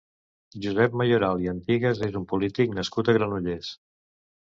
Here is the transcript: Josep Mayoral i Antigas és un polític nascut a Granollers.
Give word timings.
Josep 0.63 0.95
Mayoral 1.01 1.45
i 1.45 1.53
Antigas 1.53 2.03
és 2.09 2.19
un 2.23 2.27
polític 2.35 2.77
nascut 2.81 3.15
a 3.15 3.19
Granollers. 3.23 3.75